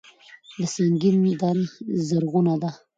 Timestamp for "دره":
1.39-1.63